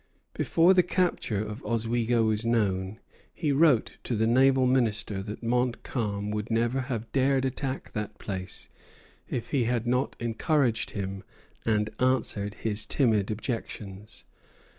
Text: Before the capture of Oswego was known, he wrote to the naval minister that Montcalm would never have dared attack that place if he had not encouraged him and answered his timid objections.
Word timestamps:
Before 0.33 0.73
the 0.73 0.81
capture 0.81 1.45
of 1.45 1.63
Oswego 1.63 2.23
was 2.23 2.43
known, 2.43 2.97
he 3.31 3.51
wrote 3.51 3.99
to 4.05 4.15
the 4.15 4.25
naval 4.25 4.65
minister 4.65 5.21
that 5.21 5.43
Montcalm 5.43 6.31
would 6.31 6.49
never 6.49 6.79
have 6.81 7.11
dared 7.11 7.45
attack 7.45 7.91
that 7.93 8.17
place 8.17 8.67
if 9.29 9.51
he 9.51 9.65
had 9.65 9.85
not 9.85 10.15
encouraged 10.19 10.89
him 10.97 11.23
and 11.65 11.91
answered 11.99 12.55
his 12.55 12.83
timid 12.87 13.29
objections. 13.29 14.25